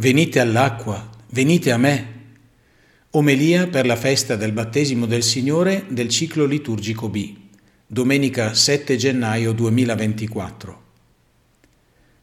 Venite 0.00 0.38
all'acqua, 0.38 1.10
venite 1.30 1.72
a 1.72 1.76
me. 1.76 2.06
Omelia 3.10 3.66
per 3.66 3.84
la 3.84 3.96
festa 3.96 4.36
del 4.36 4.52
battesimo 4.52 5.06
del 5.06 5.24
Signore 5.24 5.86
del 5.88 6.08
ciclo 6.08 6.44
liturgico 6.44 7.08
B, 7.08 7.34
domenica 7.84 8.54
7 8.54 8.96
gennaio 8.96 9.50
2024. 9.50 10.82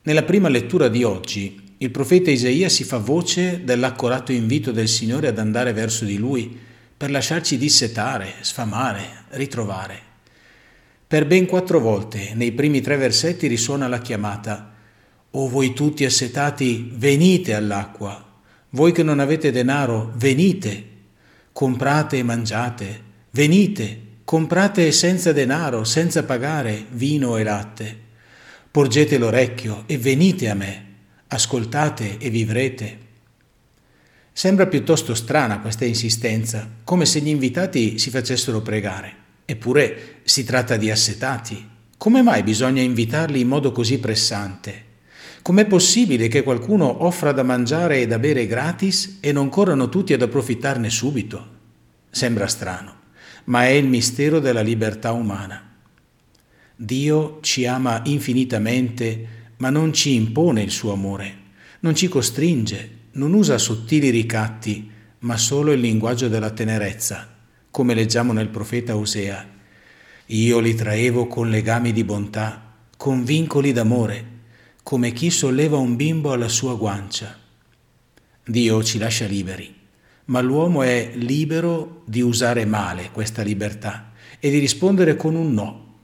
Nella 0.00 0.22
prima 0.22 0.48
lettura 0.48 0.88
di 0.88 1.04
oggi, 1.04 1.74
il 1.76 1.90
profeta 1.90 2.30
Isaia 2.30 2.70
si 2.70 2.84
fa 2.84 2.96
voce 2.96 3.62
dell'accorato 3.62 4.32
invito 4.32 4.72
del 4.72 4.88
Signore 4.88 5.28
ad 5.28 5.38
andare 5.38 5.74
verso 5.74 6.06
di 6.06 6.16
lui 6.16 6.58
per 6.96 7.10
lasciarci 7.10 7.58
dissetare, 7.58 8.36
sfamare, 8.40 9.24
ritrovare. 9.32 10.00
Per 11.06 11.26
ben 11.26 11.44
quattro 11.44 11.80
volte 11.80 12.32
nei 12.32 12.52
primi 12.52 12.80
tre 12.80 12.96
versetti 12.96 13.46
risuona 13.46 13.88
la 13.88 14.00
chiamata 14.00 14.76
o 15.30 15.48
voi 15.48 15.72
tutti 15.74 16.04
assetati, 16.04 16.90
venite 16.94 17.54
all'acqua. 17.54 18.24
Voi 18.70 18.92
che 18.92 19.02
non 19.02 19.18
avete 19.18 19.50
denaro, 19.50 20.12
venite. 20.16 20.84
Comprate 21.52 22.18
e 22.18 22.22
mangiate. 22.22 23.02
Venite. 23.30 24.06
Comprate 24.24 24.92
senza 24.92 25.32
denaro, 25.32 25.84
senza 25.84 26.24
pagare 26.24 26.86
vino 26.90 27.36
e 27.36 27.42
latte. 27.42 27.98
Porgete 28.70 29.18
l'orecchio 29.18 29.84
e 29.86 29.98
venite 29.98 30.48
a 30.48 30.54
me. 30.54 30.86
Ascoltate 31.28 32.18
e 32.18 32.30
vivrete. 32.30 32.98
Sembra 34.32 34.66
piuttosto 34.66 35.14
strana 35.14 35.60
questa 35.60 35.84
insistenza, 35.84 36.70
come 36.84 37.06
se 37.06 37.20
gli 37.20 37.28
invitati 37.28 37.98
si 37.98 38.10
facessero 38.10 38.60
pregare. 38.60 39.14
Eppure 39.44 40.20
si 40.24 40.44
tratta 40.44 40.76
di 40.76 40.90
assetati. 40.90 41.68
Come 41.96 42.22
mai 42.22 42.42
bisogna 42.42 42.82
invitarli 42.82 43.40
in 43.40 43.48
modo 43.48 43.72
così 43.72 43.98
pressante? 43.98 44.87
Com'è 45.48 45.64
possibile 45.64 46.28
che 46.28 46.42
qualcuno 46.42 47.06
offra 47.06 47.32
da 47.32 47.42
mangiare 47.42 48.02
e 48.02 48.06
da 48.06 48.18
bere 48.18 48.46
gratis 48.46 49.16
e 49.22 49.32
non 49.32 49.48
corrano 49.48 49.88
tutti 49.88 50.12
ad 50.12 50.20
approfittarne 50.20 50.90
subito? 50.90 51.46
Sembra 52.10 52.46
strano, 52.46 52.94
ma 53.44 53.64
è 53.64 53.70
il 53.70 53.86
mistero 53.86 54.40
della 54.40 54.60
libertà 54.60 55.12
umana. 55.12 55.74
Dio 56.76 57.38
ci 57.40 57.64
ama 57.64 58.02
infinitamente, 58.04 59.54
ma 59.56 59.70
non 59.70 59.94
ci 59.94 60.12
impone 60.12 60.60
il 60.60 60.70
suo 60.70 60.92
amore, 60.92 61.36
non 61.80 61.94
ci 61.94 62.08
costringe, 62.08 62.90
non 63.12 63.32
usa 63.32 63.56
sottili 63.56 64.10
ricatti, 64.10 64.90
ma 65.20 65.38
solo 65.38 65.72
il 65.72 65.80
linguaggio 65.80 66.28
della 66.28 66.50
tenerezza, 66.50 67.26
come 67.70 67.94
leggiamo 67.94 68.34
nel 68.34 68.48
profeta 68.48 68.98
Osea. 68.98 69.48
Io 70.26 70.58
li 70.58 70.74
traevo 70.74 71.26
con 71.26 71.48
legami 71.48 71.94
di 71.94 72.04
bontà, 72.04 72.74
con 72.98 73.24
vincoli 73.24 73.72
d'amore 73.72 74.36
come 74.88 75.12
chi 75.12 75.28
solleva 75.28 75.76
un 75.76 75.96
bimbo 75.96 76.32
alla 76.32 76.48
sua 76.48 76.74
guancia. 76.74 77.36
Dio 78.42 78.82
ci 78.82 78.96
lascia 78.96 79.26
liberi, 79.26 79.70
ma 80.24 80.40
l'uomo 80.40 80.82
è 80.82 81.10
libero 81.12 82.04
di 82.06 82.22
usare 82.22 82.64
male 82.64 83.10
questa 83.12 83.42
libertà 83.42 84.12
e 84.40 84.48
di 84.48 84.58
rispondere 84.58 85.14
con 85.14 85.34
un 85.34 85.52
no. 85.52 85.96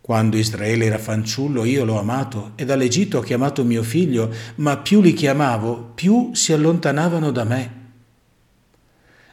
Quando 0.00 0.36
Israele 0.36 0.86
era 0.86 0.98
fanciullo 0.98 1.62
io 1.62 1.84
l'ho 1.84 1.96
amato 1.96 2.54
e 2.56 2.64
dall'Egitto 2.64 3.18
ho 3.18 3.22
chiamato 3.22 3.62
mio 3.62 3.84
figlio, 3.84 4.34
ma 4.56 4.78
più 4.78 5.00
li 5.00 5.12
chiamavo, 5.12 5.92
più 5.94 6.34
si 6.34 6.52
allontanavano 6.52 7.30
da 7.30 7.44
me. 7.44 7.72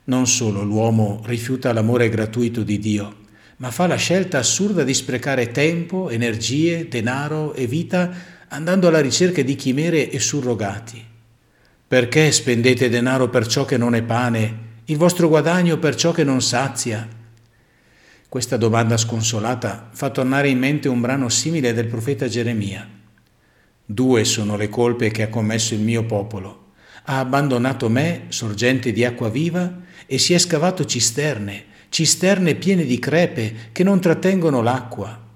Non 0.03 0.27
solo 0.27 0.61
l'uomo 0.61 1.23
rifiuta 1.25 1.73
l'amore 1.73 2.07
gratuito 2.09 2.61
di 2.61 2.77
Dio, 2.77 3.15
ma 3.57 3.71
fa 3.71 3.87
la 3.87 3.95
scelta 3.95 4.37
assurda 4.37 4.83
di 4.83 4.93
sprecare 4.93 5.49
tempo, 5.49 6.11
energie, 6.11 6.87
denaro 6.87 7.55
e 7.55 7.65
vita 7.65 8.37
andando 8.49 8.87
alla 8.87 9.01
ricerca 9.01 9.41
di 9.41 9.55
chimere 9.55 10.09
e 10.09 10.19
surrogati. 10.19 11.05
Perché 11.87 12.31
spendete 12.31 12.89
denaro 12.89 13.29
per 13.29 13.47
ciò 13.47 13.65
che 13.65 13.77
non 13.77 13.95
è 13.95 14.03
pane, 14.03 14.67
il 14.85 14.97
vostro 14.97 15.27
guadagno 15.27 15.77
per 15.77 15.95
ciò 15.95 16.11
che 16.11 16.23
non 16.23 16.41
sazia? 16.41 17.07
Questa 18.27 18.57
domanda 18.57 18.97
sconsolata 18.97 19.89
fa 19.91 20.09
tornare 20.09 20.49
in 20.49 20.59
mente 20.59 20.87
un 20.87 21.01
brano 21.01 21.29
simile 21.29 21.73
del 21.73 21.87
profeta 21.87 22.27
Geremia. 22.27 22.87
Due 23.85 24.23
sono 24.23 24.55
le 24.55 24.69
colpe 24.69 25.09
che 25.09 25.23
ha 25.23 25.29
commesso 25.29 25.73
il 25.73 25.81
mio 25.81 26.05
popolo. 26.05 26.73
Ha 27.05 27.17
abbandonato 27.17 27.89
me, 27.89 28.25
sorgente 28.29 28.91
di 28.91 29.03
acqua 29.03 29.29
viva, 29.29 29.79
e 30.05 30.17
si 30.19 30.33
è 30.33 30.37
scavato 30.37 30.85
cisterne, 30.85 31.65
cisterne 31.89 32.53
piene 32.55 32.85
di 32.85 32.99
crepe 32.99 33.69
che 33.71 33.83
non 33.83 33.99
trattengono 33.99 34.61
l'acqua. 34.61 35.28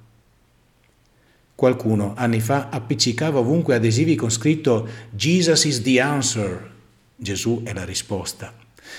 Qualcuno 1.55 2.13
anni 2.17 2.41
fa 2.41 2.69
appiccicava 2.69 3.39
ovunque 3.39 3.75
adesivi 3.75 4.15
con 4.15 4.29
scritto 4.29 4.87
Jesus 5.11 5.65
is 5.65 5.81
the 5.81 5.99
answer, 5.99 6.71
Gesù 7.15 7.61
è 7.63 7.73
la 7.73 7.85
risposta. 7.85 8.53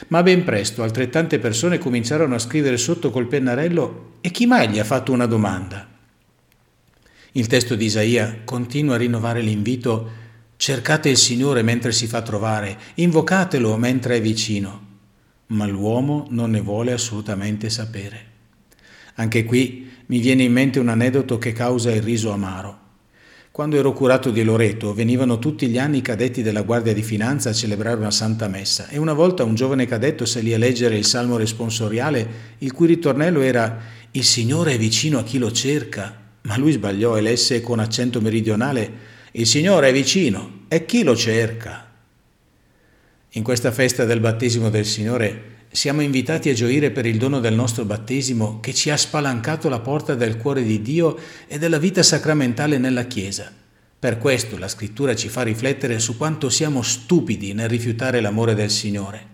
Ma 0.08 0.22
ben 0.22 0.44
presto 0.44 0.82
altrettante 0.82 1.38
persone 1.38 1.78
cominciarono 1.78 2.34
a 2.34 2.38
scrivere 2.38 2.76
sotto 2.76 3.10
col 3.10 3.26
pennarello 3.26 4.12
e 4.20 4.30
chi 4.30 4.46
mai 4.46 4.68
gli 4.68 4.78
ha 4.78 4.84
fatto 4.84 5.12
una 5.12 5.26
domanda? 5.26 5.88
Il 7.32 7.46
testo 7.46 7.74
di 7.74 7.86
Isaia 7.86 8.40
continua 8.44 8.94
a 8.94 8.98
rinnovare 8.98 9.40
l'invito 9.40 10.22
cercate 10.56 11.08
il 11.08 11.16
Signore 11.16 11.62
mentre 11.62 11.92
si 11.92 12.06
fa 12.06 12.22
trovare, 12.22 12.78
invocatelo 12.94 13.76
mentre 13.76 14.16
è 14.16 14.20
vicino, 14.20 14.86
ma 15.48 15.66
l'uomo 15.66 16.26
non 16.30 16.50
ne 16.50 16.60
vuole 16.60 16.92
assolutamente 16.92 17.68
sapere. 17.70 18.32
Anche 19.14 19.44
qui 19.44 19.90
mi 20.06 20.18
viene 20.18 20.42
in 20.42 20.52
mente 20.52 20.78
un 20.78 20.88
aneddoto 20.88 21.38
che 21.38 21.52
causa 21.52 21.90
il 21.90 22.02
riso 22.02 22.30
amaro. 22.30 22.82
Quando 23.54 23.76
ero 23.76 23.92
curato 23.92 24.30
di 24.30 24.42
Loreto 24.42 24.92
venivano 24.92 25.38
tutti 25.38 25.68
gli 25.68 25.78
anni 25.78 25.98
i 25.98 26.02
cadetti 26.02 26.42
della 26.42 26.62
Guardia 26.62 26.92
di 26.92 27.04
Finanza 27.04 27.50
a 27.50 27.52
celebrare 27.52 28.00
una 28.00 28.10
santa 28.10 28.48
messa 28.48 28.88
e 28.88 28.98
una 28.98 29.12
volta 29.12 29.44
un 29.44 29.54
giovane 29.54 29.86
cadetto 29.86 30.24
salì 30.24 30.52
a 30.52 30.58
leggere 30.58 30.96
il 30.96 31.04
salmo 31.04 31.36
responsoriale 31.36 32.56
il 32.58 32.72
cui 32.72 32.88
ritornello 32.88 33.42
era 33.42 33.78
Il 34.10 34.24
Signore 34.24 34.72
è 34.72 34.78
vicino 34.78 35.20
a 35.20 35.22
chi 35.22 35.38
lo 35.38 35.52
cerca, 35.52 36.20
ma 36.42 36.58
lui 36.58 36.72
sbagliò 36.72 37.16
e 37.16 37.20
lesse 37.20 37.60
con 37.60 37.78
accento 37.78 38.20
meridionale 38.20 38.92
Il 39.30 39.46
Signore 39.46 39.90
è 39.90 39.92
vicino 39.92 40.62
e 40.66 40.84
chi 40.84 41.04
lo 41.04 41.14
cerca. 41.14 41.92
In 43.36 43.44
questa 43.44 43.70
festa 43.70 44.04
del 44.04 44.18
battesimo 44.18 44.68
del 44.68 44.84
Signore 44.84 45.53
siamo 45.74 46.02
invitati 46.02 46.50
a 46.50 46.54
gioire 46.54 46.92
per 46.92 47.04
il 47.04 47.18
dono 47.18 47.40
del 47.40 47.54
nostro 47.54 47.84
battesimo 47.84 48.60
che 48.60 48.72
ci 48.72 48.90
ha 48.90 48.96
spalancato 48.96 49.68
la 49.68 49.80
porta 49.80 50.14
del 50.14 50.36
cuore 50.36 50.62
di 50.62 50.80
Dio 50.80 51.18
e 51.48 51.58
della 51.58 51.78
vita 51.78 52.00
sacramentale 52.00 52.78
nella 52.78 53.06
Chiesa. 53.06 53.52
Per 53.98 54.18
questo 54.18 54.56
la 54.56 54.68
scrittura 54.68 55.16
ci 55.16 55.28
fa 55.28 55.42
riflettere 55.42 55.98
su 55.98 56.16
quanto 56.16 56.48
siamo 56.48 56.80
stupidi 56.82 57.54
nel 57.54 57.68
rifiutare 57.68 58.20
l'amore 58.20 58.54
del 58.54 58.70
Signore. 58.70 59.26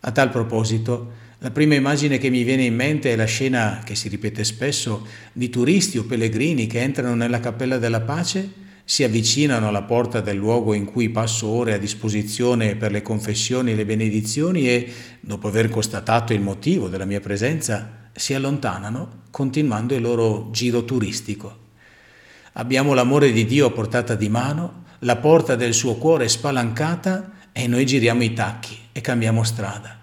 A 0.00 0.10
tal 0.10 0.30
proposito, 0.30 1.12
la 1.38 1.52
prima 1.52 1.76
immagine 1.76 2.18
che 2.18 2.28
mi 2.28 2.42
viene 2.42 2.64
in 2.64 2.74
mente 2.74 3.12
è 3.12 3.16
la 3.16 3.24
scena, 3.24 3.82
che 3.84 3.94
si 3.94 4.08
ripete 4.08 4.42
spesso, 4.42 5.06
di 5.32 5.48
turisti 5.48 5.96
o 5.96 6.02
pellegrini 6.02 6.66
che 6.66 6.80
entrano 6.80 7.14
nella 7.14 7.38
Cappella 7.38 7.78
della 7.78 8.00
Pace 8.00 8.50
si 8.92 9.04
avvicinano 9.04 9.68
alla 9.68 9.84
porta 9.84 10.20
del 10.20 10.36
luogo 10.36 10.74
in 10.74 10.84
cui 10.84 11.08
passo 11.08 11.46
ore 11.46 11.72
a 11.72 11.78
disposizione 11.78 12.76
per 12.76 12.90
le 12.90 13.00
confessioni 13.00 13.72
e 13.72 13.74
le 13.74 13.86
benedizioni 13.86 14.68
e, 14.68 14.92
dopo 15.18 15.48
aver 15.48 15.70
constatato 15.70 16.34
il 16.34 16.42
motivo 16.42 16.88
della 16.88 17.06
mia 17.06 17.20
presenza, 17.20 18.10
si 18.12 18.34
allontanano 18.34 19.22
continuando 19.30 19.94
il 19.94 20.02
loro 20.02 20.50
giro 20.50 20.84
turistico. 20.84 21.56
Abbiamo 22.52 22.92
l'amore 22.92 23.32
di 23.32 23.46
Dio 23.46 23.68
a 23.68 23.70
portata 23.70 24.14
di 24.14 24.28
mano, 24.28 24.84
la 24.98 25.16
porta 25.16 25.56
del 25.56 25.72
suo 25.72 25.94
cuore 25.94 26.28
spalancata 26.28 27.48
e 27.50 27.66
noi 27.66 27.86
giriamo 27.86 28.22
i 28.22 28.34
tacchi 28.34 28.76
e 28.92 29.00
cambiamo 29.00 29.42
strada. 29.42 30.00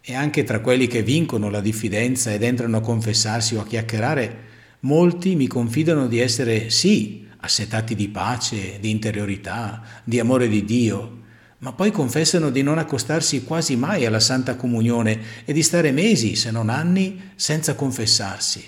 E 0.00 0.14
anche 0.14 0.44
tra 0.44 0.60
quelli 0.60 0.86
che 0.86 1.02
vincono 1.02 1.50
la 1.50 1.60
diffidenza 1.60 2.32
ed 2.32 2.42
entrano 2.42 2.78
a 2.78 2.80
confessarsi 2.80 3.54
o 3.54 3.60
a 3.60 3.66
chiacchierare, 3.66 4.44
molti 4.80 5.36
mi 5.36 5.46
confidano 5.46 6.06
di 6.06 6.20
essere 6.20 6.70
sì 6.70 7.24
assetati 7.40 7.94
di 7.94 8.08
pace, 8.08 8.78
di 8.80 8.90
interiorità, 8.90 9.82
di 10.04 10.18
amore 10.18 10.48
di 10.48 10.64
Dio, 10.64 11.24
ma 11.58 11.72
poi 11.72 11.90
confessano 11.90 12.50
di 12.50 12.62
non 12.62 12.78
accostarsi 12.78 13.44
quasi 13.44 13.76
mai 13.76 14.04
alla 14.04 14.20
Santa 14.20 14.56
Comunione 14.56 15.44
e 15.44 15.52
di 15.52 15.62
stare 15.62 15.90
mesi, 15.90 16.36
se 16.36 16.50
non 16.50 16.68
anni, 16.68 17.30
senza 17.34 17.74
confessarsi. 17.74 18.64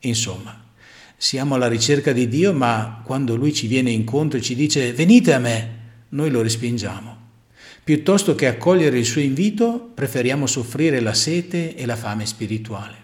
Insomma, 0.00 0.62
siamo 1.16 1.54
alla 1.54 1.68
ricerca 1.68 2.12
di 2.12 2.28
Dio, 2.28 2.52
ma 2.52 3.02
quando 3.04 3.36
Lui 3.36 3.52
ci 3.52 3.66
viene 3.66 3.90
incontro 3.90 4.38
e 4.38 4.42
ci 4.42 4.54
dice 4.54 4.92
venite 4.92 5.32
a 5.32 5.38
me, 5.38 5.78
noi 6.10 6.30
lo 6.30 6.42
respingiamo. 6.42 7.22
Piuttosto 7.84 8.34
che 8.34 8.46
accogliere 8.46 8.98
il 8.98 9.04
suo 9.04 9.20
invito, 9.20 9.90
preferiamo 9.94 10.46
soffrire 10.46 11.00
la 11.00 11.14
sete 11.14 11.74
e 11.74 11.84
la 11.84 11.96
fame 11.96 12.24
spirituale. 12.24 12.96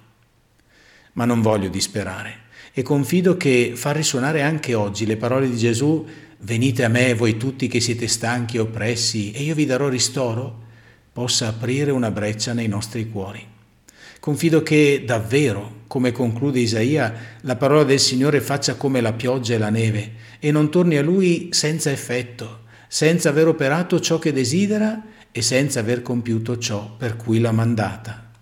Ma 1.12 1.24
non 1.24 1.40
voglio 1.40 1.68
disperare 1.68 2.48
e 2.72 2.82
confido 2.82 3.36
che 3.36 3.72
far 3.74 3.96
risuonare 3.96 4.42
anche 4.42 4.74
oggi 4.74 5.04
le 5.04 5.16
parole 5.16 5.50
di 5.50 5.56
Gesù, 5.56 6.06
venite 6.38 6.84
a 6.84 6.88
me 6.88 7.14
voi 7.14 7.36
tutti 7.36 7.66
che 7.66 7.80
siete 7.80 8.06
stanchi 8.06 8.56
e 8.56 8.60
oppressi 8.60 9.32
e 9.32 9.42
io 9.42 9.54
vi 9.54 9.66
darò 9.66 9.88
ristoro, 9.88 10.68
possa 11.12 11.48
aprire 11.48 11.90
una 11.90 12.10
breccia 12.10 12.52
nei 12.52 12.68
nostri 12.68 13.10
cuori. 13.10 13.44
Confido 14.20 14.62
che 14.62 15.02
davvero, 15.04 15.80
come 15.86 16.12
conclude 16.12 16.60
Isaia, 16.60 17.38
la 17.40 17.56
parola 17.56 17.84
del 17.84 17.98
Signore 17.98 18.40
faccia 18.40 18.76
come 18.76 19.00
la 19.00 19.14
pioggia 19.14 19.54
e 19.54 19.58
la 19.58 19.70
neve 19.70 20.12
e 20.38 20.52
non 20.52 20.70
torni 20.70 20.96
a 20.96 21.02
Lui 21.02 21.48
senza 21.50 21.90
effetto, 21.90 22.60
senza 22.86 23.30
aver 23.30 23.48
operato 23.48 23.98
ciò 23.98 24.18
che 24.18 24.32
desidera 24.32 25.02
e 25.32 25.42
senza 25.42 25.80
aver 25.80 26.02
compiuto 26.02 26.58
ciò 26.58 26.94
per 26.96 27.16
cui 27.16 27.40
l'ha 27.40 27.52
mandata. 27.52 28.29